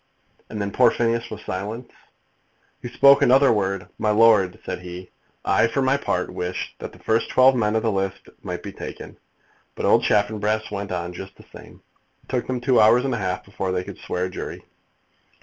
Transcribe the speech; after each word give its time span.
"And 0.49 0.59
then 0.59 0.71
poor 0.71 0.89
Phineas 0.89 1.29
was 1.29 1.43
silenced?" 1.45 1.91
"He 2.81 2.87
spoke 2.87 3.21
another 3.21 3.53
word. 3.53 3.87
'My 3.99 4.09
lord,' 4.09 4.57
said 4.65 4.79
he, 4.79 5.11
'I 5.45 5.67
for 5.67 5.83
my 5.83 5.95
part 5.95 6.33
wish 6.33 6.73
that 6.79 6.91
the 6.91 6.97
first 6.97 7.29
twelve 7.29 7.55
men 7.55 7.75
on 7.75 7.83
the 7.83 7.91
list 7.91 8.27
might 8.41 8.63
be 8.63 8.73
taken.' 8.73 9.17
But 9.75 9.85
old 9.85 10.01
Chaffanbrass 10.01 10.71
went 10.71 10.91
on 10.91 11.13
just 11.13 11.35
the 11.35 11.45
same. 11.55 11.83
It 12.23 12.29
took 12.29 12.47
them 12.47 12.59
two 12.61 12.79
hours 12.79 13.05
and 13.05 13.13
a 13.13 13.19
half 13.19 13.45
before 13.45 13.71
they 13.71 13.83
could 13.83 13.99
swear 13.99 14.25
a 14.25 14.29
jury." 14.31 14.65